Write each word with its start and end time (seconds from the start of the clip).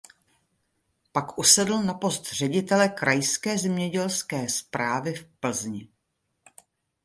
Pak 1.11 1.37
usedl 1.39 1.79
na 1.81 1.93
post 1.93 2.31
ředitele 2.33 2.89
"Krajské 2.89 3.57
zemědělské 3.57 4.49
správy 4.49 5.13
v 5.13 5.25
Plzni". 5.39 5.89